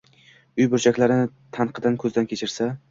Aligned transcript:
uy 0.61 0.67
burchaklarini 0.71 1.29
tanqidan 1.59 2.03
ko‘zdan 2.05 2.35
kechirsa 2.35 2.77